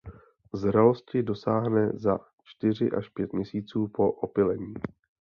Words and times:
Zralosti 0.53 1.23
dosáhne 1.23 1.91
za 1.95 2.19
čtyři 2.43 2.89
až 2.91 3.09
pět 3.09 3.33
měsíců 3.33 3.87
po 3.93 4.11
opylení. 4.11 4.73